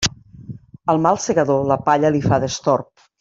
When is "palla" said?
1.91-2.13